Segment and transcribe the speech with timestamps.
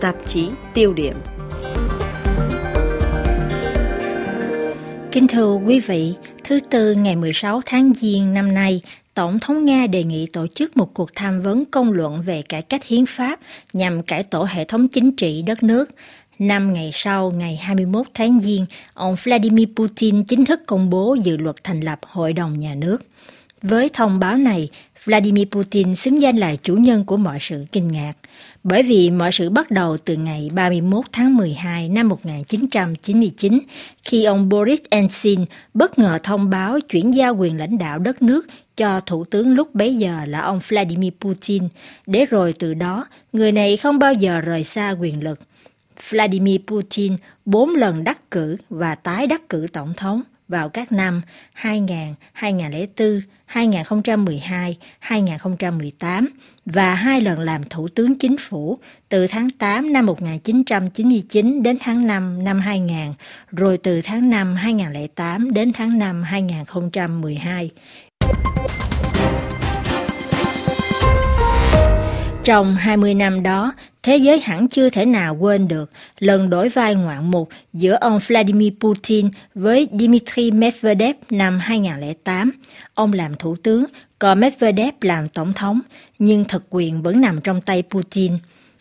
[0.00, 1.14] tạp chí tiêu điểm.
[5.12, 6.14] Kính thưa quý vị,
[6.44, 8.82] thứ Tư ngày 16 tháng Giêng năm nay,
[9.14, 12.62] Tổng thống Nga đề nghị tổ chức một cuộc tham vấn công luận về cải
[12.62, 13.40] cách hiến pháp
[13.72, 15.90] nhằm cải tổ hệ thống chính trị đất nước.
[16.38, 21.36] Năm ngày sau, ngày 21 tháng Giêng, ông Vladimir Putin chính thức công bố dự
[21.36, 22.98] luật thành lập Hội đồng Nhà nước.
[23.62, 24.68] Với thông báo này,
[25.04, 28.12] Vladimir Putin xứng danh là chủ nhân của mọi sự kinh ngạc,
[28.64, 33.58] bởi vì mọi sự bắt đầu từ ngày 31 tháng 12 năm 1999,
[34.02, 38.46] khi ông Boris Yeltsin bất ngờ thông báo chuyển giao quyền lãnh đạo đất nước
[38.76, 41.62] cho thủ tướng lúc bấy giờ là ông Vladimir Putin,
[42.06, 45.40] để rồi từ đó, người này không bao giờ rời xa quyền lực.
[46.10, 51.22] Vladimir Putin bốn lần đắc cử và tái đắc cử tổng thống vào các năm
[51.52, 56.28] 2000, 2004, 2012, 2018
[56.66, 62.06] và hai lần làm thủ tướng chính phủ từ tháng 8 năm 1999 đến tháng
[62.06, 63.14] 5 năm 2000,
[63.50, 67.70] rồi từ tháng 5 2008 đến tháng 5 2012.
[72.48, 76.94] Trong 20 năm đó, thế giới hẳn chưa thể nào quên được lần đổi vai
[76.94, 82.50] ngoạn mục giữa ông Vladimir Putin với Dmitry Medvedev năm 2008.
[82.94, 83.84] Ông làm thủ tướng,
[84.18, 85.80] còn Medvedev làm tổng thống,
[86.18, 88.32] nhưng thực quyền vẫn nằm trong tay Putin.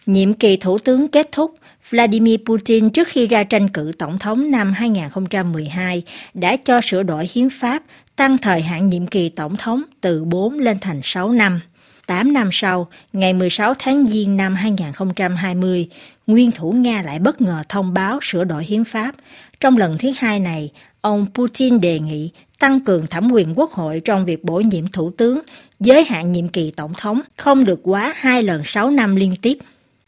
[0.06, 1.56] Nhiệm kỳ thủ tướng kết thúc,
[1.90, 7.30] Vladimir Putin trước khi ra tranh cử tổng thống năm 2012 đã cho sửa đổi
[7.34, 7.84] hiến pháp,
[8.16, 11.60] tăng thời hạn nhiệm kỳ tổng thống từ 4 lên thành 6 năm.
[12.08, 15.90] 8 năm sau, ngày 16 tháng Giêng năm 2020,
[16.28, 19.16] nguyên thủ Nga lại bất ngờ thông báo sửa đổi hiến pháp.
[19.60, 20.70] Trong lần thứ hai này,
[21.02, 25.12] ông Putin đề nghị tăng cường thẩm quyền quốc hội trong việc bổ nhiệm thủ
[25.18, 25.42] tướng,
[25.80, 29.58] giới hạn nhiệm kỳ tổng thống không được quá hai lần 6 năm liên tiếp.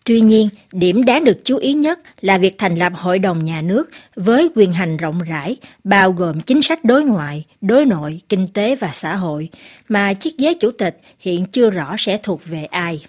[0.10, 3.62] Tuy nhiên, điểm đáng được chú ý nhất là việc thành lập Hội đồng Nhà
[3.62, 8.48] nước với quyền hành rộng rãi, bao gồm chính sách đối ngoại, đối nội, kinh
[8.54, 9.50] tế và xã hội,
[9.90, 13.06] mà chiếc ghế chủ tịch hiện chưa rõ sẽ thuộc về ai.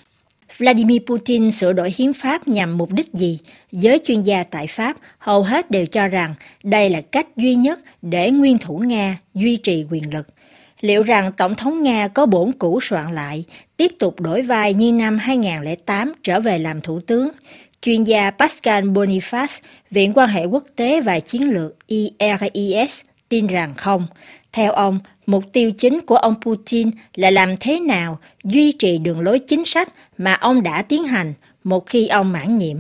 [0.59, 3.39] Vladimir Putin sửa đổi hiến pháp nhằm mục đích gì?
[3.73, 7.81] Giới chuyên gia tại Pháp hầu hết đều cho rằng đây là cách duy nhất
[8.03, 10.27] để nguyên thủ Nga duy trì quyền lực
[10.81, 13.45] liệu rằng Tổng thống Nga có bổn cũ soạn lại,
[13.77, 17.29] tiếp tục đổi vai như năm 2008 trở về làm thủ tướng.
[17.83, 23.75] Chuyên gia Pascal Boniface, Viện quan hệ quốc tế và chiến lược IRIS tin rằng
[23.77, 24.07] không.
[24.53, 29.21] Theo ông, mục tiêu chính của ông Putin là làm thế nào duy trì đường
[29.21, 29.89] lối chính sách
[30.19, 32.77] mà ông đã tiến hành một khi ông mãn nhiệm.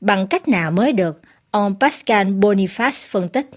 [0.00, 3.50] Bằng cách nào mới được, ông Pascal Boniface phân tích.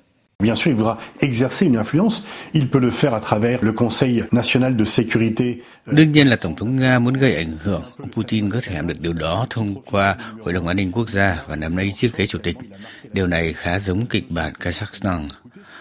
[0.44, 2.24] Bien sûr, il voudra exercer une influence.
[2.53, 5.64] Il peut le faire à travers le Conseil national de sécurité.
[5.88, 7.84] Euh, Đương nhiên là Tổng thống Nga muốn gây ảnh hưởng.
[7.98, 11.09] Ông Putin có thể làm được điều đó thông qua Hội đồng An ninh Quốc
[11.09, 12.58] gia và nắm lấy chiếc ghế chủ tịch.
[13.14, 15.28] Điều này khá giống kịch bản Kazakhstan.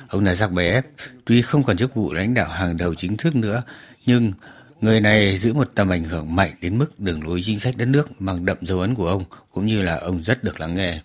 [0.09, 0.83] Ông Nazarbayev
[1.25, 3.63] tuy không còn chức vụ lãnh đạo hàng đầu chính thức nữa,
[4.07, 4.33] nhưng
[4.81, 7.89] người này giữ một tầm ảnh hưởng mạnh đến mức đường lối chính sách đất
[7.89, 11.01] nước mang đậm dấu ấn của ông, cũng như là ông rất được lắng nghe.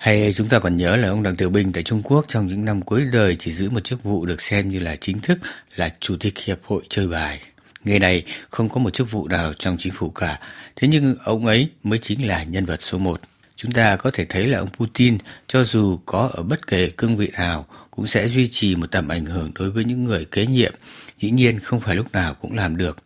[0.00, 2.64] Hay chúng ta còn nhớ là ông Đặng Tiểu Bình tại Trung Quốc trong những
[2.64, 5.38] năm cuối đời chỉ giữ một chức vụ được xem như là chính thức
[5.76, 7.40] là Chủ tịch Hiệp hội chơi bài.
[7.84, 10.40] Người này không có một chức vụ nào trong chính phủ cả,
[10.76, 13.20] thế nhưng ông ấy mới chính là nhân vật số một.
[13.56, 17.16] Chúng ta có thể thấy là ông Putin, cho dù có ở bất kể cương
[17.16, 20.46] vị nào, cũng sẽ duy trì một tầm ảnh hưởng đối với những người kế
[20.46, 20.72] nhiệm.
[21.16, 22.96] Dĩ nhiên không phải lúc nào cũng làm được,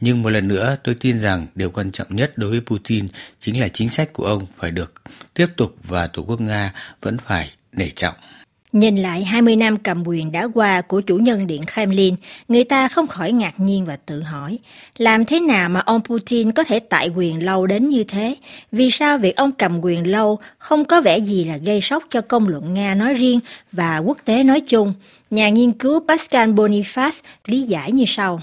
[0.00, 3.06] nhưng một lần nữa tôi tin rằng điều quan trọng nhất đối với Putin
[3.38, 4.92] chính là chính sách của ông phải được
[5.34, 6.72] tiếp tục và Tổ quốc Nga
[7.02, 8.14] vẫn phải nể trọng.
[8.72, 12.14] Nhìn lại 20 năm cầm quyền đã qua của chủ nhân Điện Kremlin,
[12.48, 14.58] người ta không khỏi ngạc nhiên và tự hỏi,
[14.98, 18.34] làm thế nào mà ông Putin có thể tại quyền lâu đến như thế?
[18.72, 22.20] Vì sao việc ông cầm quyền lâu không có vẻ gì là gây sốc cho
[22.20, 23.40] công luận Nga nói riêng
[23.72, 24.94] và quốc tế nói chung?
[25.30, 28.40] Nhà nghiên cứu Pascal Boniface lý giải như sau.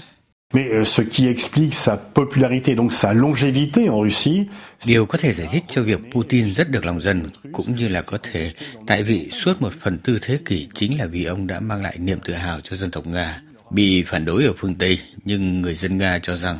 [0.56, 4.46] Mais euh, ce qui explique sa popularité, donc sa longévité en Russie.
[4.86, 8.02] Điều có thể giải thích cho việc Putin rất được lòng dân, cũng như là
[8.02, 8.50] có thể
[8.86, 11.96] tại vị suốt một phần tư thế kỷ chính là vì ông đã mang lại
[11.98, 13.42] niềm tự hào cho dân tộc Nga.
[13.70, 16.58] Bị phản đối ở phương Tây, nhưng người dân Nga cho rằng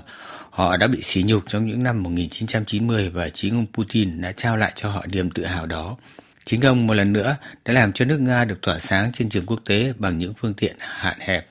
[0.50, 4.56] họ đã bị sỉ nhục trong những năm 1990 và chính ông Putin đã trao
[4.56, 5.96] lại cho họ niềm tự hào đó.
[6.44, 9.46] Chính ông một lần nữa đã làm cho nước Nga được tỏa sáng trên trường
[9.46, 11.46] quốc tế bằng những phương tiện hạn hẹp.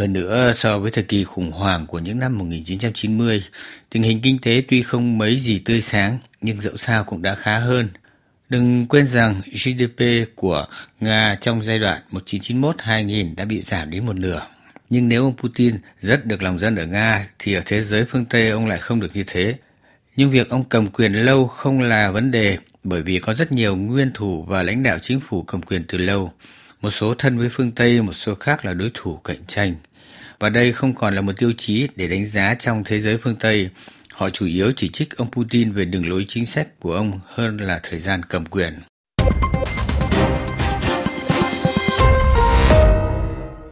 [0.00, 3.44] Hơn nữa, so với thời kỳ khủng hoảng của những năm 1990,
[3.90, 7.34] tình hình kinh tế tuy không mấy gì tươi sáng, nhưng dẫu sao cũng đã
[7.34, 7.88] khá hơn.
[8.48, 10.04] Đừng quên rằng GDP
[10.34, 10.66] của
[11.00, 14.46] Nga trong giai đoạn 1991-2000 đã bị giảm đến một nửa.
[14.90, 18.24] Nhưng nếu ông Putin rất được lòng dân ở Nga, thì ở thế giới phương
[18.24, 19.54] Tây ông lại không được như thế.
[20.16, 23.76] Nhưng việc ông cầm quyền lâu không là vấn đề, bởi vì có rất nhiều
[23.76, 26.32] nguyên thủ và lãnh đạo chính phủ cầm quyền từ lâu.
[26.82, 29.74] Một số thân với phương Tây, một số khác là đối thủ cạnh tranh.
[30.40, 33.36] Và đây không còn là một tiêu chí để đánh giá trong thế giới phương
[33.36, 33.68] Tây.
[34.12, 37.56] Họ chủ yếu chỉ trích ông Putin về đường lối chính sách của ông hơn
[37.56, 38.72] là thời gian cầm quyền.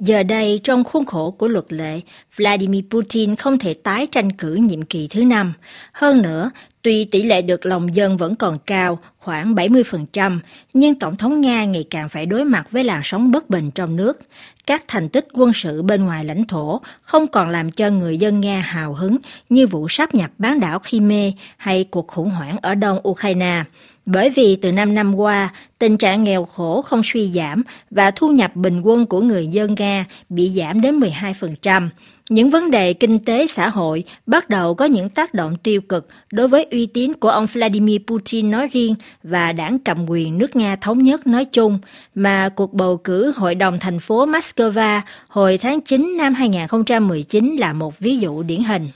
[0.00, 2.00] Giờ đây, trong khuôn khổ của luật lệ,
[2.36, 5.52] Vladimir Putin không thể tái tranh cử nhiệm kỳ thứ năm.
[5.92, 6.50] Hơn nữa,
[6.82, 10.38] tuy tỷ lệ được lòng dân vẫn còn cao, khoảng 70%,
[10.74, 13.96] nhưng Tổng thống Nga ngày càng phải đối mặt với làn sóng bất bình trong
[13.96, 14.20] nước.
[14.66, 18.40] Các thành tích quân sự bên ngoài lãnh thổ không còn làm cho người dân
[18.40, 19.16] Nga hào hứng
[19.48, 23.64] như vụ sáp nhập bán đảo Crimea hay cuộc khủng hoảng ở đông Ukraine.
[24.06, 25.48] Bởi vì từ 5 năm qua,
[25.78, 29.74] tình trạng nghèo khổ không suy giảm và thu nhập bình quân của người dân
[29.78, 31.88] Nga bị giảm đến 12%.
[32.28, 36.08] Những vấn đề kinh tế xã hội bắt đầu có những tác động tiêu cực
[36.32, 40.56] đối với uy tín của ông Vladimir Putin nói riêng và đảng cầm quyền nước
[40.56, 41.78] Nga thống nhất nói chung,
[42.14, 47.72] mà cuộc bầu cử Hội đồng thành phố Moscow hồi tháng 9 năm 2019 là
[47.72, 48.88] một ví dụ điển hình.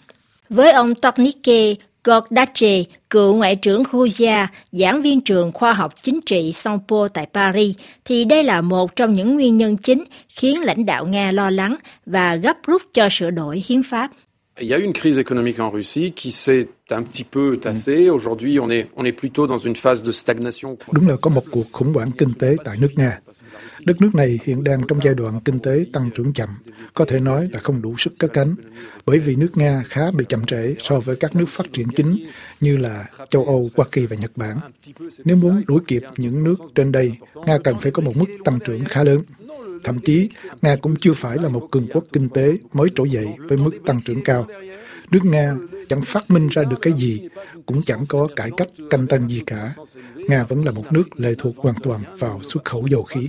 [0.49, 6.53] Với ông Toknike Gordache, cựu ngoại trưởng Georgia, giảng viên trường khoa học chính trị
[6.53, 11.07] Sampo tại Paris, thì đây là một trong những nguyên nhân chính khiến lãnh đạo
[11.07, 11.77] Nga lo lắng
[12.07, 14.11] và gấp rút cho sửa đổi hiến pháp.
[14.61, 18.11] Il y a eu une crise économique en Russie qui s'est un petit peu tassée.
[18.11, 20.77] Aujourd'hui, on est, on est plutôt dans une phase de stagnation.
[20.93, 23.21] Đúng là có một cuộc khủng hoảng kinh tế tại nước Nga.
[23.87, 26.49] Đất nước này hiện đang trong giai đoạn kinh tế tăng trưởng chậm,
[26.95, 28.55] có thể nói là không đủ sức cất cánh,
[29.07, 32.27] bởi vì nước Nga khá bị chậm trễ so với các nước phát triển chính
[32.61, 34.57] như là châu Âu, Hoa Kỳ và Nhật Bản.
[35.25, 37.13] Nếu muốn đuổi kịp những nước trên đây,
[37.47, 39.19] Nga cần phải có một mức tăng trưởng khá lớn.
[39.85, 40.29] Thậm chí,
[40.63, 43.71] Nga cũng chưa phải là một cường quốc kinh tế mới trỗi dậy với mức
[43.87, 44.47] tăng trưởng cao.
[45.11, 45.55] Nước Nga
[45.89, 47.29] chẳng phát minh ra được cái gì,
[47.67, 49.75] cũng chẳng có cải cách canh tân gì cả.
[50.17, 53.29] Nga vẫn là một nước lệ thuộc hoàn toàn vào xuất khẩu dầu khí.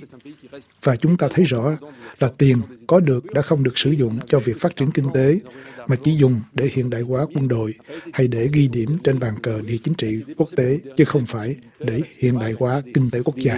[0.83, 1.75] Và chúng ta thấy rõ
[2.19, 2.57] là tiền
[2.87, 5.39] có được đã không được sử dụng cho việc phát triển kinh tế,
[5.87, 7.73] mà chỉ dùng để hiện đại hóa quân đội
[8.13, 11.55] hay để ghi điểm trên bàn cờ địa chính trị quốc tế, chứ không phải
[11.79, 13.57] để hiện đại hóa kinh tế quốc gia.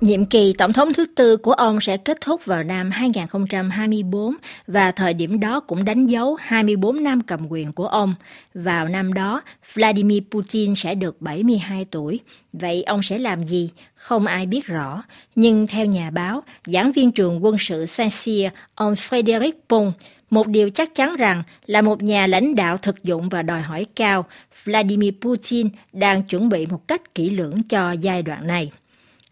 [0.00, 4.36] Nhiệm kỳ tổng thống thứ tư của ông sẽ kết thúc vào năm 2024
[4.66, 8.14] và thời điểm đó cũng đánh dấu 24 năm cầm quyền của ông.
[8.54, 9.42] Vào năm đó,
[9.74, 12.20] Vladimir Putin sẽ được 72 tuổi.
[12.52, 13.70] Vậy ông sẽ làm gì?
[13.94, 15.02] Không ai biết rõ.
[15.34, 19.94] Nhưng theo nhà báo, giảng viên trường quân sự Saint-Cyr, ông Frédéric Pont,
[20.30, 23.86] một điều chắc chắn rằng là một nhà lãnh đạo thực dụng và đòi hỏi
[23.96, 24.24] cao,
[24.64, 28.70] Vladimir Putin đang chuẩn bị một cách kỹ lưỡng cho giai đoạn này.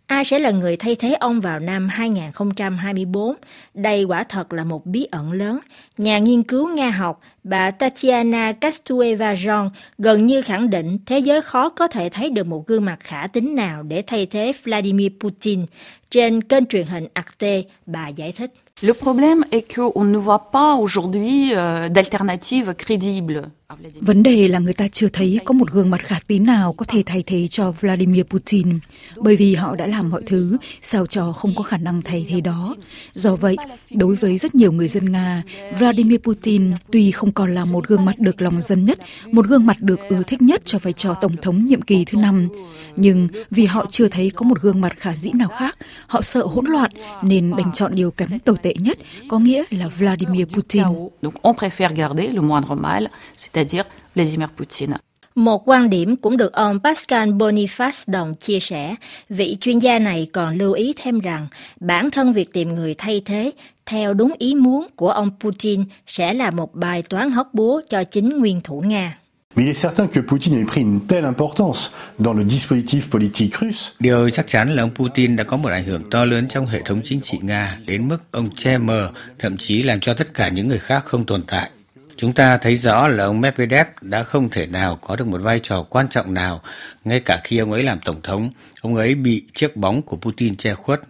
[0.08, 3.34] Ai sẽ là người thay thế ông vào năm 2024?
[3.74, 5.58] Đây quả thật là một bí ẩn lớn.
[5.98, 11.68] Nhà nghiên cứu Nga học bà Tatiana Kastueva-Ron gần như khẳng định thế giới khó
[11.68, 15.66] có thể thấy được một gương mặt khả tính nào để thay thế Vladimir Putin.
[16.10, 18.52] Trên kênh truyền hình Arte, bà giải thích.
[18.80, 23.50] Le problème est qu'on ne voit pas aujourd'hui euh, d'alternative crédible.
[23.70, 26.72] Ah, Vấn đề là người ta chưa thấy có một gương mặt khả tín nào
[26.72, 28.78] có thể thay thế cho Vladimir Putin,
[29.16, 32.40] bởi vì họ đã làm mọi thứ sao cho không có khả năng thay thế
[32.40, 32.76] đó.
[33.08, 33.56] Do vậy,
[33.90, 35.42] đối với rất nhiều người dân Nga,
[35.78, 38.98] Vladimir Putin tuy không còn là một gương mặt được lòng dân nhất,
[39.32, 42.18] một gương mặt được ưa thích nhất cho vai trò tổng thống nhiệm kỳ thứ
[42.18, 42.48] năm,
[42.96, 46.46] nhưng vì họ chưa thấy có một gương mặt khả dĩ nào khác, họ sợ
[46.46, 46.90] hỗn loạn
[47.22, 48.98] nên đành chọn điều kém tồi tệ tệ nhất,
[49.28, 50.82] có nghĩa là Vladimir Putin.
[51.22, 53.06] Donc on préfère garder le moindre mal,
[53.36, 53.84] c'est-à-dire
[54.14, 54.96] Vladimir Poutine.
[55.34, 58.94] Một quan điểm cũng được ông Pascal Boniface đồng chia sẻ.
[59.28, 61.48] Vị chuyên gia này còn lưu ý thêm rằng
[61.80, 63.52] bản thân việc tìm người thay thế
[63.86, 68.04] theo đúng ý muốn của ông Putin sẽ là một bài toán hóc búa cho
[68.04, 69.18] chính nguyên thủ Nga.
[69.58, 73.56] Mais il est certain que Poutine ait pris une telle importance dans le dispositif politique
[73.56, 73.92] russe.
[74.00, 76.82] Điều chắc chắn là ông Putin đã có một ảnh hưởng to lớn trong hệ
[76.82, 80.48] thống chính trị Nga đến mức ông che mờ, thậm chí làm cho tất cả
[80.48, 81.70] những người khác không tồn tại.
[82.16, 85.60] Chúng ta thấy rõ là ông Medvedev đã không thể nào có được một vai
[85.60, 86.62] trò quan trọng nào,
[87.04, 88.50] ngay cả khi ông ấy làm tổng thống,
[88.80, 91.00] ông ấy bị chiếc bóng của Putin che khuất.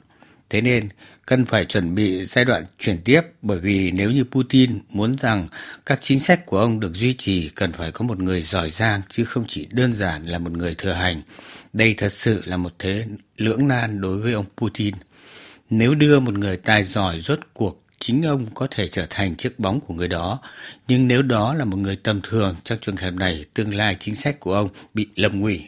[0.50, 0.88] Thế nên,
[1.26, 5.48] cần phải chuẩn bị giai đoạn chuyển tiếp bởi vì nếu như Putin muốn rằng
[5.86, 9.00] các chính sách của ông được duy trì cần phải có một người giỏi giang
[9.08, 11.22] chứ không chỉ đơn giản là một người thừa hành.
[11.72, 13.04] Đây thật sự là một thế
[13.36, 14.94] lưỡng nan đối với ông Putin.
[15.70, 19.58] Nếu đưa một người tài giỏi rốt cuộc chính ông có thể trở thành chiếc
[19.58, 20.40] bóng của người đó.
[20.88, 24.14] Nhưng nếu đó là một người tầm thường, trong trường hợp này, tương lai chính
[24.14, 25.60] sách của ông bị lầm nguy